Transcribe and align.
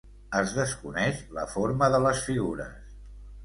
Es 0.37 0.53
desconeix 0.59 1.21
la 1.39 1.45
forma 1.57 1.93
de 1.97 2.03
les 2.07 2.25
figures. 2.33 3.01